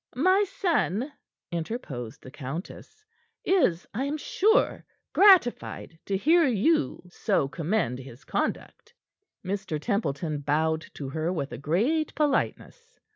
[0.15, 1.13] "My son,"
[1.51, 3.05] interposed the countess,
[3.45, 8.95] "is, I am sure, gratified to hear you so commend his conduct."
[9.45, 9.79] Mr.
[9.79, 12.99] Templeton bowed to her with a great politeness.